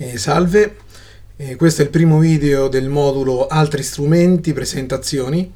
[0.00, 0.76] Eh, salve,
[1.38, 5.52] eh, questo è il primo video del modulo Altri strumenti, presentazioni.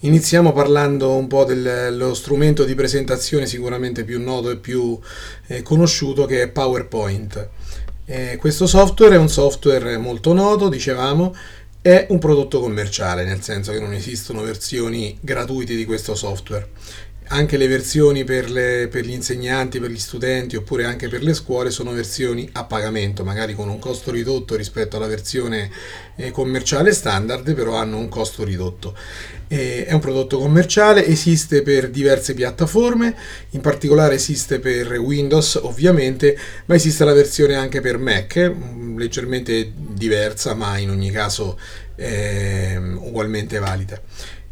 [0.00, 4.98] Iniziamo parlando un po' dello strumento di presentazione sicuramente più noto e più
[5.46, 7.48] eh, conosciuto che è PowerPoint.
[8.36, 11.34] Questo software è un software molto noto, dicevamo,
[11.80, 16.68] è un prodotto commerciale, nel senso che non esistono versioni gratuite di questo software
[17.28, 21.34] anche le versioni per, le, per, gli insegnanti, per gli studenti oppure anche per le
[21.34, 25.70] scuole sono versioni a pagamento, magari con un costo ridotto rispetto alla versione
[26.16, 28.96] eh, commerciale standard, però hanno un costo ridotto.
[29.48, 33.14] Eh, è un prodotto commerciale, esiste per diverse piattaforme,
[33.50, 39.72] in particolare esiste per Windows ovviamente, ma esiste la versione anche per Mac, mm, leggermente
[39.74, 41.58] diversa, ma in ogni caso
[41.96, 44.00] eh, ugualmente valida.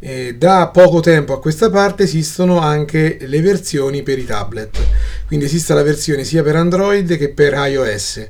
[0.07, 4.77] Eh, da poco tempo a questa parte esistono anche le versioni per i tablet,
[5.25, 8.27] quindi esiste la versione sia per Android che per iOS,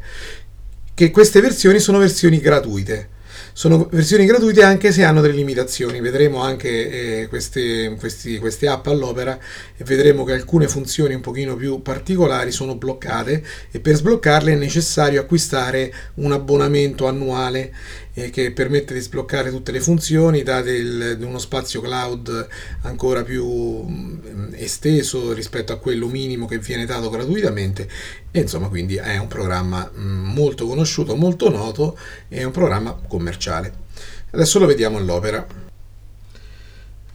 [0.94, 3.10] che queste versioni sono versioni gratuite.
[3.52, 8.88] Sono versioni gratuite anche se hanno delle limitazioni, vedremo anche eh, queste, questi, queste app
[8.88, 9.38] all'opera
[9.76, 14.56] e vedremo che alcune funzioni un pochino più particolari sono bloccate e per sbloccarle è
[14.56, 17.74] necessario acquistare un abbonamento annuale
[18.16, 22.48] eh, che permette di sbloccare tutte le funzioni, date il, uno spazio cloud
[22.82, 27.90] ancora più mh, mm, esteso rispetto a quello minimo che viene dato gratuitamente
[28.32, 31.98] e insomma quindi è un programma mh, mm, molto conosciuto, molto noto
[32.30, 33.84] e un programma commerciale.
[34.32, 35.46] Adesso lo vediamo all'opera.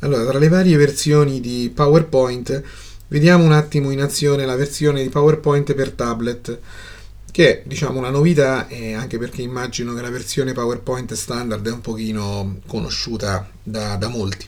[0.03, 2.62] Allora, tra le varie versioni di PowerPoint,
[3.09, 6.59] vediamo un attimo in azione la versione di PowerPoint per tablet
[7.31, 11.72] che è diciamo una novità eh, anche perché immagino che la versione PowerPoint standard è
[11.72, 14.47] un pochino conosciuta da, da molti.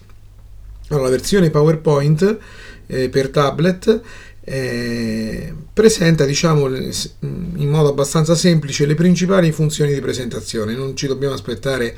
[0.88, 2.38] Allora, la versione PowerPoint
[2.86, 4.00] eh, per tablet
[4.44, 11.34] eh, presenta diciamo in modo abbastanza semplice le principali funzioni di presentazione, non ci dobbiamo
[11.34, 11.96] aspettare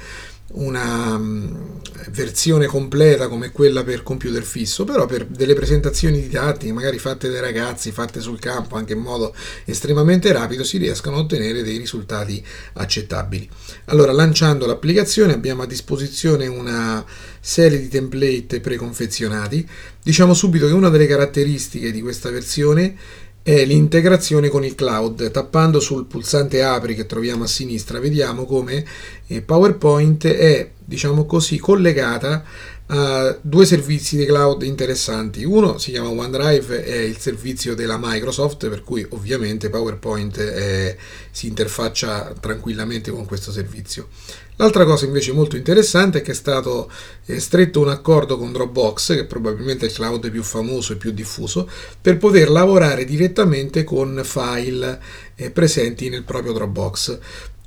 [0.52, 6.98] una um, versione completa come quella per computer fisso, però per delle presentazioni didattiche, magari
[6.98, 11.62] fatte dai ragazzi, fatte sul campo anche in modo estremamente rapido, si riescono a ottenere
[11.62, 13.48] dei risultati accettabili.
[13.86, 17.04] Allora, lanciando l'applicazione abbiamo a disposizione una
[17.40, 19.68] serie di template preconfezionati.
[20.02, 22.94] Diciamo subito che una delle caratteristiche di questa versione
[23.44, 25.30] è l'integrazione con il cloud.
[25.30, 28.82] Tappando sul pulsante apri che troviamo a sinistra vediamo come
[29.26, 32.42] eh, PowerPoint è, diciamo così, collegata
[32.86, 35.44] a due servizi di cloud interessanti.
[35.44, 40.96] Uno si chiama OneDrive, è il servizio della Microsoft, per cui ovviamente PowerPoint è,
[41.30, 44.08] si interfaccia tranquillamente con questo servizio.
[44.56, 46.88] L'altra cosa invece molto interessante è che è stato
[47.26, 51.10] eh, stretto un accordo con Dropbox, che probabilmente è il cloud più famoso e più
[51.10, 51.68] diffuso,
[52.00, 55.00] per poter lavorare direttamente con file
[55.34, 57.18] eh, presenti nel proprio Dropbox.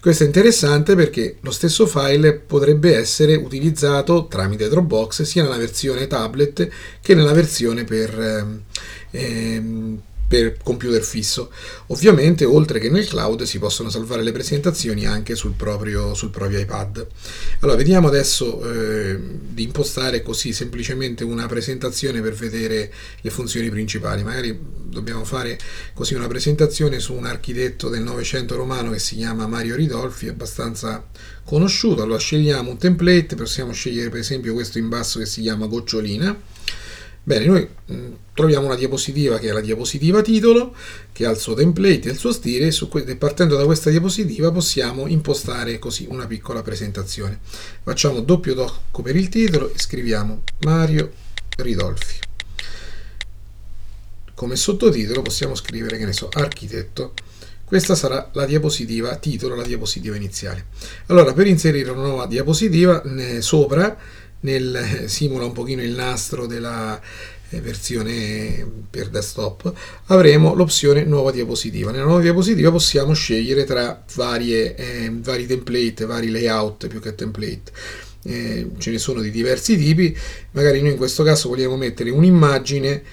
[0.08, 6.08] Questo è interessante perché lo stesso file potrebbe essere utilizzato tramite Dropbox sia nella versione
[6.08, 6.70] tablet
[7.02, 8.62] che nella versione per, ehm,
[9.12, 11.52] ehm per computer fisso.
[11.88, 16.60] Ovviamente, oltre che nel cloud, si possono salvare le presentazioni anche sul proprio, sul proprio
[16.60, 17.08] iPad.
[17.62, 19.18] Allora, vediamo adesso eh,
[19.50, 24.24] di impostare così semplicemente una presentazione per vedere le funzioni principali.
[24.24, 25.58] Magari dobbiamo fare
[25.94, 31.06] così una presentazione su un architetto del Novecento romano che si chiama Mario Ridolfi, abbastanza
[31.46, 32.02] conosciuto.
[32.02, 36.56] Allora, scegliamo un template, possiamo scegliere per esempio questo in basso che si chiama Gocciolina
[37.28, 40.74] Bene, noi mm, troviamo una diapositiva che è la diapositiva titolo,
[41.12, 45.08] che ha il suo template e il suo stile, e partendo da questa diapositiva possiamo
[45.08, 47.38] impostare così una piccola presentazione.
[47.84, 51.12] Facciamo doppio tocco per il titolo e scriviamo Mario
[51.58, 52.20] Ridolfi.
[54.34, 57.12] Come sottotitolo possiamo scrivere, che ne so, architetto.
[57.66, 60.68] Questa sarà la diapositiva titolo, la diapositiva iniziale.
[61.08, 63.04] Allora, per inserire una nuova diapositiva,
[63.42, 67.00] sopra nel, simula un pochino il nastro della
[67.50, 69.74] eh, versione per desktop,
[70.08, 71.92] avremo l'opzione nuova diapositiva.
[71.92, 77.72] Nella nuova diapositiva possiamo scegliere tra varie, eh, vari template, vari layout più che template.
[78.24, 80.16] Eh, ce ne sono di diversi tipi,
[80.52, 83.04] magari noi in questo caso vogliamo mettere un'immagine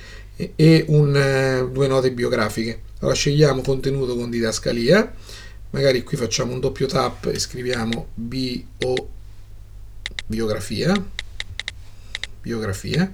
[0.57, 2.81] e un, eh, due note biografiche.
[2.99, 5.15] Allora scegliamo contenuto con didascalia,
[5.71, 9.09] magari qui facciamo un doppio tap e scriviamo bio
[10.27, 10.95] biografia,
[12.45, 13.11] biografia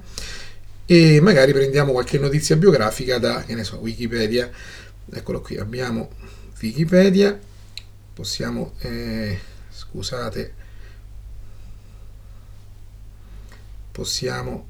[0.85, 4.51] e magari prendiamo qualche notizia biografica da, che ne so, Wikipedia.
[5.13, 6.11] Eccolo qui, abbiamo
[6.61, 7.39] Wikipedia,
[8.13, 9.39] possiamo, eh,
[9.71, 10.53] scusate,
[13.93, 14.67] possiamo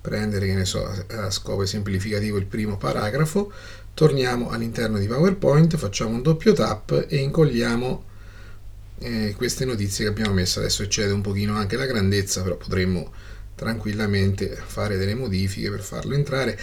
[0.00, 3.52] prendere, che ne so, a scopo esemplificativo il primo paragrafo,
[3.94, 8.04] torniamo all'interno di PowerPoint, facciamo un doppio tap e incolliamo
[8.98, 10.58] eh, queste notizie che abbiamo messo.
[10.58, 13.12] Adesso eccede un pochino anche la grandezza, però potremmo
[13.62, 16.58] tranquillamente fare delle modifiche per farlo entrare.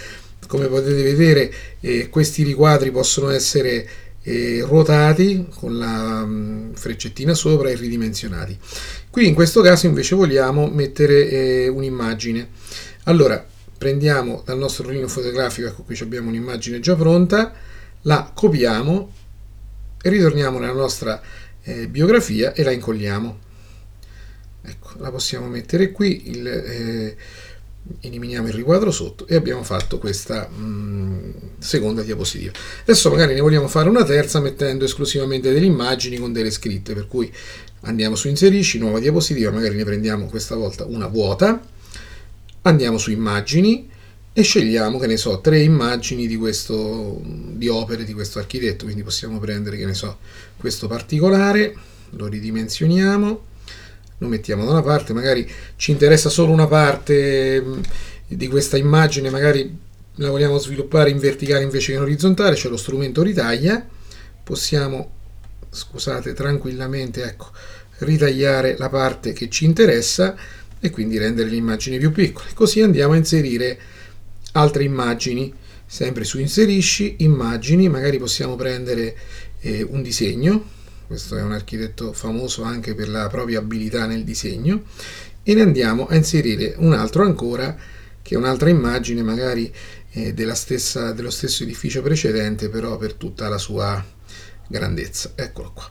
[0.46, 3.88] Come potete vedere eh, questi riquadri possono essere
[4.22, 8.58] eh, ruotati con la mh, mm, freccettina sopra e ridimensionati.
[9.08, 12.48] Qui in questo caso invece vogliamo mettere eh, un'immagine.
[13.04, 13.44] Allora
[13.78, 17.52] prendiamo dal nostro rullino fotografico, ecco qui abbiamo un'immagine già pronta,
[18.02, 19.12] la copiamo
[20.02, 21.20] ritorniamo nella nostra
[21.62, 23.48] eh, biografia e la incolliamo.
[24.62, 27.16] Ecco, la possiamo mettere qui, il, eh,
[28.00, 32.52] eliminiamo il riquadro sotto e abbiamo fatto questa mh, mm, seconda diapositiva.
[32.82, 37.06] Adesso magari ne vogliamo fare una terza mettendo esclusivamente delle immagini con delle scritte, per
[37.06, 37.32] cui
[37.82, 41.60] andiamo su inserisci, nuova diapositiva, magari ne prendiamo questa volta una vuota,
[42.62, 43.88] andiamo su immagini
[44.32, 49.02] e scegliamo, che ne so, tre immagini di, questo, di opere di questo architetto, quindi
[49.02, 50.18] possiamo prendere, che ne so,
[50.56, 51.74] questo particolare,
[52.10, 53.48] lo ridimensioniamo,
[54.20, 57.80] lo mettiamo da una parte, magari ci interessa solo una parte mm,
[58.28, 59.76] di questa immagine, magari
[60.16, 63.84] la vogliamo sviluppare in verticale invece che in orizzontale, c'è lo strumento ritaglia,
[64.44, 65.10] possiamo,
[65.70, 67.50] scusate, tranquillamente, ecco,
[67.98, 70.36] ritagliare la parte che ci interessa
[70.78, 72.46] e quindi rendere l'immagine più piccola.
[72.52, 73.78] Così andiamo a inserire
[74.52, 75.52] altre immagini,
[75.86, 79.16] sempre su inserisci, immagini, magari possiamo prendere
[79.60, 80.78] eh, un disegno,
[81.10, 84.84] questo è un architetto famoso anche per la propria abilità nel disegno,
[85.42, 87.76] e ne andiamo a inserire un altro ancora,
[88.22, 89.74] che è un'altra immagine magari
[90.12, 94.04] eh, stessa, dello stesso edificio precedente, però per tutta la sua
[94.68, 95.32] grandezza.
[95.34, 95.90] Eccolo qua.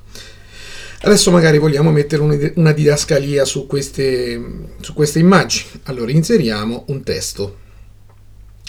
[1.01, 4.41] Adesso magari vogliamo mettere una didascalia su queste,
[4.79, 5.81] su queste immagini.
[5.83, 7.57] Allora inseriamo un testo.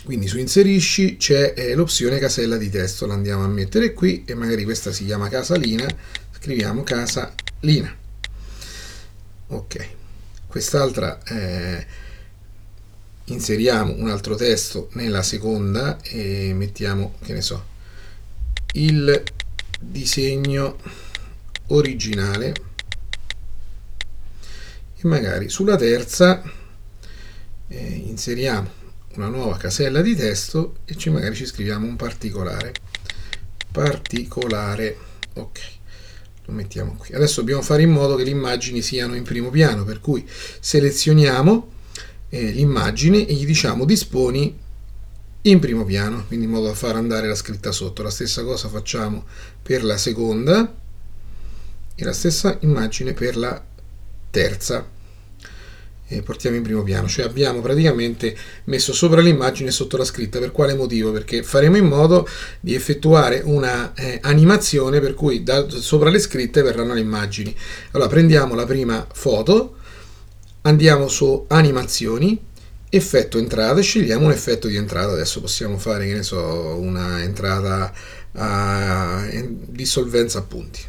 [0.02, 4.34] Quindi su inserisci c'è eh, l'opzione casella di testo, la andiamo a mettere qui e
[4.34, 5.86] magari questa si chiama casalina,
[6.40, 7.94] scriviamo casa Lina.
[9.48, 9.88] Ok,
[10.46, 11.86] quest'altra eh,
[13.24, 17.66] inseriamo un altro testo nella seconda e mettiamo, che ne so,
[18.72, 19.22] il
[19.78, 20.78] disegno
[21.66, 22.54] originale.
[24.96, 26.42] E magari sulla terza
[27.68, 28.78] eh, inseriamo
[29.16, 32.72] una nuova casella di testo e ci magari ci scriviamo un particolare.
[33.70, 34.96] Particolare
[35.34, 35.78] ok
[36.50, 37.14] lo mettiamo qui.
[37.14, 40.28] Adesso dobbiamo fare in modo che le immagini siano in primo piano, per cui
[40.60, 41.68] selezioniamo
[42.28, 44.58] eh, l'immagine e gli diciamo disponi
[45.42, 48.02] in primo piano, quindi in modo da far andare la scritta sotto.
[48.02, 49.24] La stessa cosa facciamo
[49.62, 50.74] per la seconda
[51.94, 53.64] e la stessa immagine per la
[54.30, 54.98] terza
[56.10, 60.50] eh, portiamo in primo piano, cioè abbiamo praticamente messo sopra l'immagine sotto la scritta, per
[60.50, 61.12] quale motivo?
[61.12, 62.28] Perché faremo in modo
[62.58, 67.54] di effettuare una eh, animazione per cui da, sopra le scritte verranno le immagini.
[67.92, 69.76] Allora prendiamo la prima foto,
[70.62, 72.38] andiamo su animazioni,
[72.88, 77.92] effetto entrata scegliamo un effetto di entrata, adesso possiamo fare che ne so, una entrata
[78.32, 80.80] a dissolvenza a punti.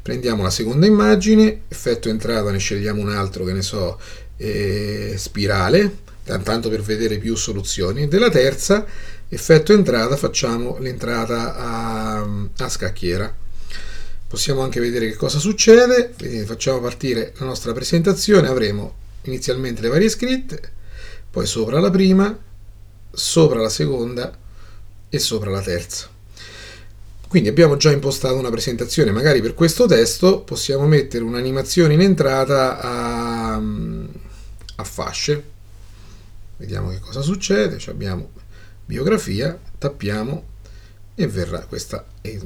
[0.00, 3.98] Prendiamo la seconda immagine, effetto entrata, ne scegliamo un altro, che ne so,
[4.36, 8.08] eh, spirale, tanto per vedere più soluzioni.
[8.08, 8.86] Della terza,
[9.28, 12.28] effetto entrata, facciamo l'entrata a,
[12.58, 13.42] a scacchiera.
[14.26, 19.88] Possiamo anche vedere che cosa succede, quindi facciamo partire la nostra presentazione, avremo inizialmente le
[19.88, 20.60] varie scritte,
[21.30, 22.36] poi sopra la prima,
[23.12, 24.36] sopra la seconda
[25.08, 26.08] e sopra la terza.
[27.28, 32.80] Quindi abbiamo già impostato una presentazione, magari per questo testo possiamo mettere un'animazione in entrata
[32.80, 33.23] a,
[34.76, 35.52] a fasce.
[36.56, 37.78] Vediamo che cosa succede.
[37.78, 38.30] Ci abbiamo
[38.84, 40.52] biografia, tappiamo
[41.16, 42.40] e verrà, questa, eh,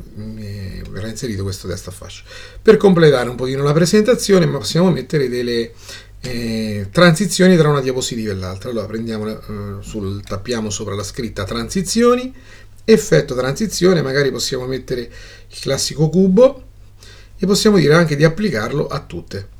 [0.90, 2.22] verrà inserito questo testo a fasce.
[2.60, 5.72] Per completare un pochino la presentazione possiamo mettere delle
[6.20, 8.70] eh, transizioni tra una diapositiva e l'altra.
[8.70, 12.32] Allora prendiamo, eh, sul, tappiamo sopra la scritta transizioni,
[12.84, 16.64] effetto transizione, magari possiamo mettere il classico cubo
[17.38, 19.56] e possiamo dire anche di applicarlo a tutte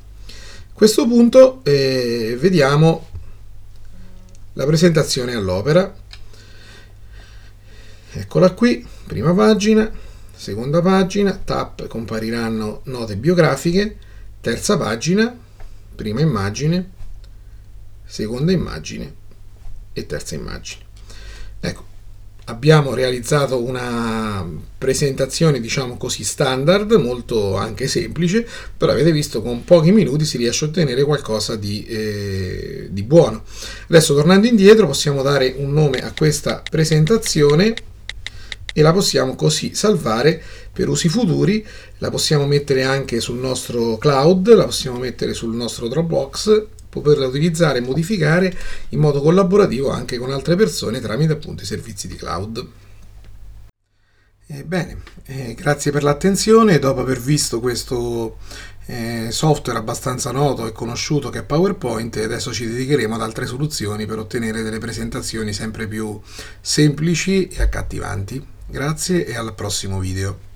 [0.79, 3.09] questo punto eh, vediamo
[4.53, 5.93] la presentazione all'opera.
[8.13, 9.91] Eccola qui, prima pagina,
[10.33, 13.97] seconda pagina, tab compariranno note biografiche,
[14.39, 15.37] terza pagina,
[15.95, 16.91] prima immagine,
[18.05, 19.13] seconda immagine
[19.91, 20.85] e terza immagine.
[21.59, 21.83] Ecco,
[22.49, 24.45] abbiamo realizzato una
[24.77, 30.65] presentazione diciamo così standard molto anche semplice però avete visto con pochi minuti si riesce
[30.65, 33.43] a ottenere qualcosa di, eh, di buono.
[33.87, 37.73] Adesso tornando indietro possiamo dare un nome a questa presentazione
[38.73, 40.41] e la possiamo così salvare
[40.71, 41.65] per usi futuri,
[41.97, 47.77] la possiamo mettere anche sul nostro cloud, la possiamo mettere sul nostro Dropbox, poterla utilizzare
[47.77, 48.55] e modificare
[48.89, 52.67] in modo collaborativo anche con altre persone tramite appunto i servizi di cloud.
[54.65, 56.79] Bene, eh, grazie per l'attenzione.
[56.79, 58.37] Dopo aver visto questo
[58.87, 64.07] eh, software abbastanza noto e conosciuto che è PowerPoint, adesso ci dedicheremo ad altre soluzioni
[64.07, 66.19] per ottenere delle presentazioni sempre più
[66.61, 68.43] semplici e accattivanti.
[68.65, 70.48] Grazie e al prossimo video.